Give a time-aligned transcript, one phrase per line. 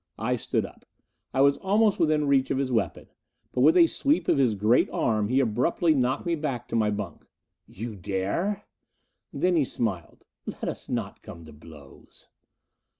[0.17, 0.83] I stood up;
[1.31, 3.05] I was almost within reach of his weapon,
[3.53, 6.89] but with a sweep of his great arm he abruptly knocked me back to my
[6.89, 7.27] bunk.
[7.67, 8.65] "You dare?"
[9.31, 10.25] Then he smiled.
[10.47, 12.29] "Let us not come to blows!"